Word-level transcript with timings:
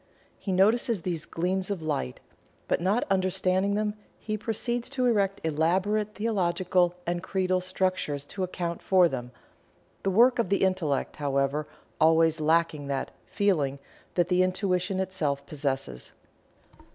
He 0.39 0.51
notices 0.51 1.03
these 1.03 1.27
gleams 1.27 1.69
of 1.69 1.83
light, 1.83 2.19
but 2.67 2.81
not 2.81 3.03
understanding 3.11 3.75
them, 3.75 3.93
he 4.17 4.35
proceeds 4.35 4.89
to 4.89 5.05
erect 5.05 5.39
elaborate 5.43 6.15
theological 6.15 6.95
and 7.05 7.21
creedal 7.21 7.61
structures 7.61 8.25
to 8.25 8.41
account 8.41 8.81
for 8.81 9.07
them, 9.07 9.29
the 10.01 10.09
work 10.09 10.39
of 10.39 10.49
the 10.49 10.63
Intellect, 10.63 11.17
however, 11.17 11.67
always 11.99 12.39
lacking 12.41 12.87
that 12.87 13.11
"feeling" 13.27 13.77
that 14.15 14.27
the 14.29 14.41
intuition 14.41 14.99
itself 14.99 15.45
possesses. 15.45 16.13